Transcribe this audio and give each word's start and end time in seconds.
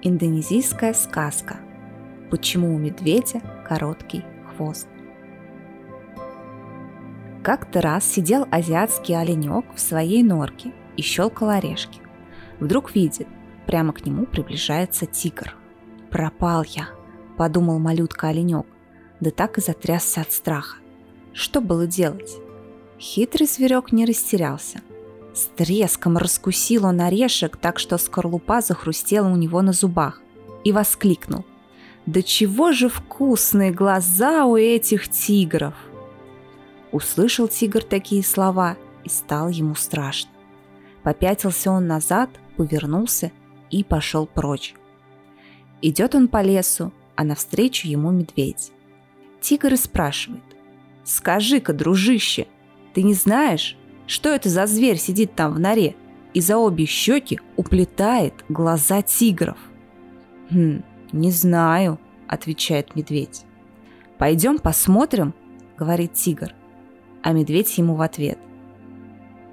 Индонезийская 0.00 0.94
сказка. 0.94 1.56
Почему 2.30 2.72
у 2.72 2.78
медведя 2.78 3.40
короткий 3.68 4.24
хвост? 4.46 4.86
Как-то 7.42 7.80
раз 7.80 8.04
сидел 8.04 8.46
азиатский 8.50 9.18
оленек 9.18 9.64
в 9.74 9.80
своей 9.80 10.22
норке 10.22 10.72
и 10.96 11.02
щелкал 11.02 11.50
орешки. 11.50 12.00
Вдруг 12.60 12.94
видит, 12.94 13.26
прямо 13.66 13.92
к 13.92 14.06
нему 14.06 14.24
приближается 14.26 15.06
тигр. 15.06 15.56
«Пропал 16.10 16.62
я»,— 16.62 16.90
подумал 17.36 17.80
малютка-оленек, 17.80 18.66
да 19.18 19.30
так 19.30 19.58
и 19.58 19.60
затрясся 19.60 20.20
от 20.20 20.30
страха. 20.30 20.76
Что 21.32 21.60
было 21.60 21.88
делать? 21.88 22.36
Хитрый 23.00 23.48
зверек 23.48 23.90
не 23.90 24.04
растерялся. 24.04 24.80
С 25.38 25.50
треском 25.54 26.16
раскусил 26.16 26.84
он 26.84 27.00
орешек, 27.00 27.58
так 27.58 27.78
что 27.78 27.96
скорлупа 27.96 28.60
захрустела 28.60 29.28
у 29.28 29.36
него 29.36 29.62
на 29.62 29.72
зубах, 29.72 30.20
и 30.64 30.72
воскликнул. 30.72 31.44
«Да 32.06 32.22
чего 32.22 32.72
же 32.72 32.88
вкусные 32.88 33.70
глаза 33.70 34.46
у 34.46 34.56
этих 34.56 35.08
тигров!» 35.08 35.74
Услышал 36.90 37.46
тигр 37.46 37.84
такие 37.84 38.24
слова, 38.24 38.76
и 39.04 39.08
стало 39.08 39.50
ему 39.50 39.76
страшно. 39.76 40.32
Попятился 41.04 41.70
он 41.70 41.86
назад, 41.86 42.30
повернулся 42.56 43.30
и 43.70 43.84
пошел 43.84 44.26
прочь. 44.26 44.74
Идет 45.80 46.16
он 46.16 46.26
по 46.26 46.42
лесу, 46.42 46.92
а 47.14 47.22
навстречу 47.22 47.86
ему 47.86 48.10
медведь. 48.10 48.72
Тигр 49.40 49.74
и 49.74 49.76
спрашивает. 49.76 50.42
«Скажи-ка, 51.04 51.72
дружище, 51.72 52.48
ты 52.92 53.04
не 53.04 53.14
знаешь, 53.14 53.77
что 54.08 54.30
это 54.30 54.48
за 54.48 54.66
зверь 54.66 54.96
сидит 54.96 55.34
там 55.34 55.52
в 55.52 55.60
норе 55.60 55.94
и 56.32 56.40
за 56.40 56.56
обе 56.56 56.86
щеки 56.86 57.40
уплетает 57.56 58.34
глаза 58.48 59.02
тигров? 59.02 59.58
«Хм, 60.50 60.82
не 61.12 61.30
знаю»,— 61.30 62.00
отвечает 62.26 62.96
медведь. 62.96 63.44
«Пойдем 64.16 64.58
посмотрим»,— 64.58 65.34
говорит 65.76 66.14
тигр. 66.14 66.54
А 67.22 67.32
медведь 67.32 67.76
ему 67.76 67.94
в 67.96 68.00
ответ. 68.00 68.38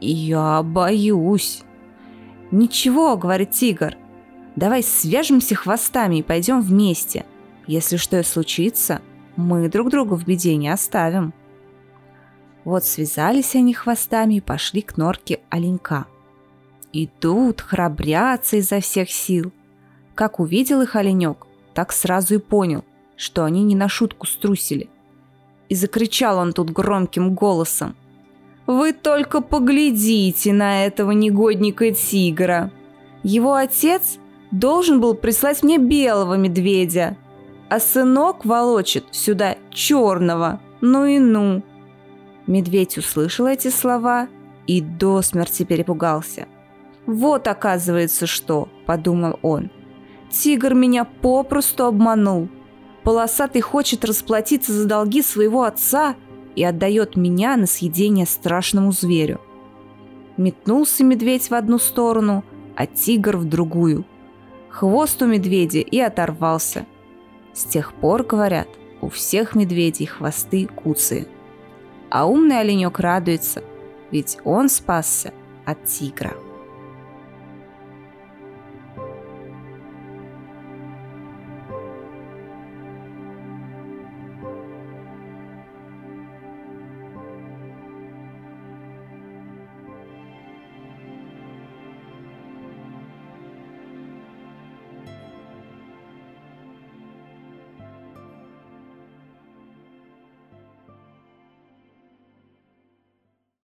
«Я 0.00 0.62
боюсь». 0.62 1.62
«Ничего»,— 2.52 3.16
говорит 3.18 3.50
тигр,— 3.50 3.96
«давай 4.56 4.84
свяжемся 4.84 5.56
хвостами 5.56 6.18
и 6.18 6.22
пойдем 6.22 6.60
вместе. 6.60 7.26
Если 7.66 7.96
что 7.96 8.20
и 8.20 8.22
случится, 8.22 9.02
мы 9.34 9.68
друг 9.68 9.90
друга 9.90 10.14
в 10.14 10.24
беде 10.24 10.54
не 10.54 10.68
оставим». 10.68 11.34
Вот 12.64 12.84
связались 12.84 13.54
они 13.54 13.74
хвостами 13.74 14.34
и 14.34 14.40
пошли 14.40 14.80
к 14.80 14.96
норке 14.96 15.40
оленька. 15.50 16.06
Идут, 16.92 17.60
храбрятся 17.60 18.56
изо 18.56 18.80
всех 18.80 19.10
сил. 19.10 19.52
Как 20.14 20.40
увидел 20.40 20.80
их 20.80 20.96
оленек, 20.96 21.46
так 21.74 21.92
сразу 21.92 22.36
и 22.36 22.38
понял, 22.38 22.84
что 23.16 23.44
они 23.44 23.64
не 23.64 23.74
на 23.74 23.88
шутку 23.88 24.26
струсили. 24.26 24.88
И 25.68 25.74
закричал 25.74 26.38
он 26.38 26.52
тут 26.52 26.70
громким 26.70 27.34
голосом. 27.34 27.96
«Вы 28.66 28.92
только 28.92 29.42
поглядите 29.42 30.52
на 30.52 30.86
этого 30.86 31.10
негодника 31.10 31.92
тигра! 31.92 32.70
Его 33.22 33.54
отец 33.54 34.18
должен 34.50 35.00
был 35.00 35.14
прислать 35.14 35.62
мне 35.62 35.78
белого 35.78 36.34
медведя, 36.34 37.16
а 37.68 37.80
сынок 37.80 38.44
волочит 38.44 39.04
сюда 39.10 39.56
черного, 39.70 40.60
ну 40.80 41.04
и 41.04 41.18
ну!» 41.18 41.62
Медведь 42.46 42.98
услышал 42.98 43.46
эти 43.46 43.68
слова 43.68 44.28
и 44.66 44.80
до 44.80 45.22
смерти 45.22 45.64
перепугался. 45.64 46.46
«Вот 47.06 47.48
оказывается 47.48 48.26
что!»– 48.26 48.68
подумал 48.86 49.38
он. 49.42 49.70
«Тигр 50.30 50.74
меня 50.74 51.04
попросту 51.04 51.84
обманул. 51.84 52.48
Полосатый 53.02 53.60
хочет 53.60 54.04
расплатиться 54.04 54.72
за 54.72 54.86
долги 54.86 55.22
своего 55.22 55.64
отца 55.64 56.16
и 56.56 56.64
отдает 56.64 57.16
меня 57.16 57.56
на 57.56 57.66
съедение 57.66 58.26
страшному 58.26 58.92
зверю». 58.92 59.40
Метнулся 60.36 61.04
медведь 61.04 61.50
в 61.50 61.54
одну 61.54 61.78
сторону, 61.78 62.44
а 62.74 62.86
тигр 62.86 63.36
в 63.36 63.44
другую. 63.44 64.04
Хвост 64.68 65.22
у 65.22 65.26
медведя 65.26 65.78
и 65.78 66.00
оторвался. 66.00 66.86
С 67.52 67.64
тех 67.64 67.94
пор, 67.94 68.24
говорят, 68.24 68.66
у 69.00 69.08
всех 69.08 69.54
медведей 69.54 70.06
хвосты 70.06 70.66
куцые 70.66 71.28
а 72.14 72.26
умный 72.26 72.60
оленек 72.60 73.00
радуется, 73.00 73.64
ведь 74.12 74.38
он 74.44 74.68
спасся 74.68 75.34
от 75.66 75.84
тигра. 75.84 76.43